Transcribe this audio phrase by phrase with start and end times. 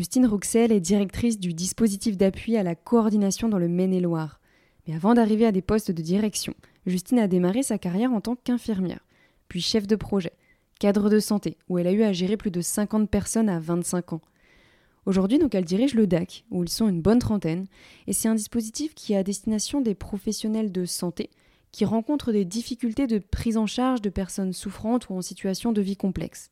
[0.00, 4.40] Justine Rouxel est directrice du dispositif d'appui à la coordination dans le Maine-et-Loire.
[4.88, 6.54] Mais avant d'arriver à des postes de direction,
[6.86, 9.04] Justine a démarré sa carrière en tant qu'infirmière,
[9.48, 10.32] puis chef de projet,
[10.78, 14.14] cadre de santé, où elle a eu à gérer plus de 50 personnes à 25
[14.14, 14.22] ans.
[15.04, 17.66] Aujourd'hui, donc, elle dirige le DAC, où ils sont une bonne trentaine,
[18.06, 21.28] et c'est un dispositif qui est à destination des professionnels de santé
[21.72, 25.82] qui rencontrent des difficultés de prise en charge de personnes souffrantes ou en situation de
[25.82, 26.50] vie complexe.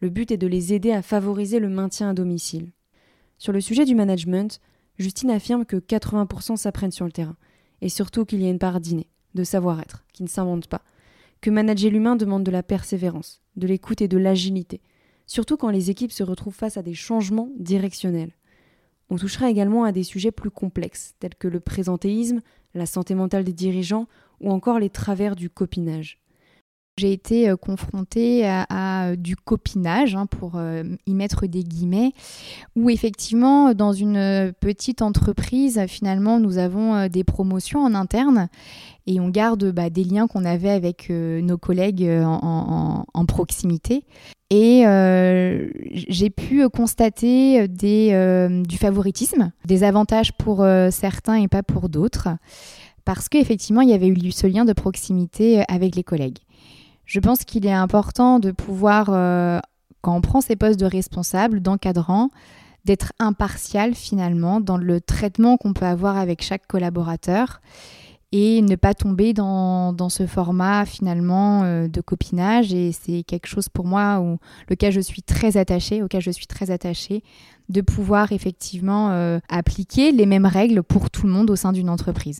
[0.00, 2.70] Le but est de les aider à favoriser le maintien à domicile.
[3.42, 4.60] Sur le sujet du management,
[4.98, 7.34] Justine affirme que 80% s'apprennent sur le terrain,
[7.80, 10.82] et surtout qu'il y a une part d'inné, de savoir-être, qui ne s'invente pas,
[11.40, 14.80] que manager l'humain demande de la persévérance, de l'écoute et de l'agilité,
[15.26, 18.30] surtout quand les équipes se retrouvent face à des changements directionnels.
[19.10, 22.42] On touchera également à des sujets plus complexes, tels que le présentéisme,
[22.74, 24.06] la santé mentale des dirigeants
[24.40, 26.22] ou encore les travers du copinage.
[26.98, 32.12] J'ai été euh, confrontée à, euh, du copinage, hein, pour euh, y mettre des guillemets,
[32.76, 38.48] où effectivement, dans une petite entreprise, finalement, nous avons des promotions en interne
[39.06, 44.04] et on garde bah, des liens qu'on avait avec nos collègues en, proximité.
[44.50, 44.84] Et
[45.92, 52.28] j'ai pu constater du favoritisme, des avantages pour certains et pas pour d'autres,
[53.04, 56.38] parce qu'effectivement, il y avait eu ce lien de proximité avec les collègues.
[57.04, 59.60] Je pense qu'il est important de pouvoir, euh,
[60.00, 62.30] quand on prend ses postes de responsable, d'encadrant,
[62.84, 67.60] d'être impartial finalement dans le traitement qu'on peut avoir avec chaque collaborateur
[68.32, 73.68] et ne pas tomber dans, ce format finalement euh, de copinage et c'est quelque chose
[73.68, 74.38] pour moi où
[74.68, 77.22] lequel je suis très attachée auquel je suis très attachée
[77.68, 81.88] de pouvoir effectivement euh, appliquer les mêmes règles pour tout le monde au sein d'une
[81.88, 82.30] entreprise.